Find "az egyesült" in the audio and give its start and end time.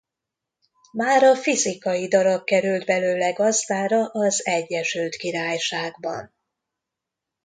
4.07-5.15